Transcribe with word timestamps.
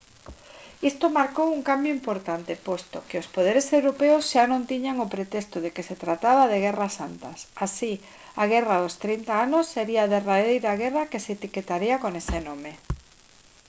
isto 0.89 1.15
marcou 1.19 1.47
un 1.57 1.61
cambio 1.69 1.95
importante 1.99 2.61
posto 2.67 2.97
que 3.07 3.19
os 3.21 3.31
poderes 3.35 3.67
europeos 3.77 4.23
xa 4.31 4.43
non 4.51 4.67
tiñan 4.71 4.97
o 5.05 5.11
pretexto 5.15 5.57
de 5.63 5.69
que 5.75 5.87
se 5.89 5.99
trataba 6.03 6.49
de 6.51 6.61
guerras 6.65 6.93
santas 6.99 7.37
así 7.65 7.93
a 8.41 8.43
guerra 8.53 8.81
dos 8.83 8.95
trinta 9.03 9.33
anos 9.45 9.71
sería 9.75 10.01
a 10.03 10.11
derradeira 10.15 10.79
guerra 10.83 11.09
que 11.11 11.23
se 11.23 11.31
etiquetaría 11.37 11.95
con 12.03 12.13
ese 12.21 12.37
nome 12.47 12.71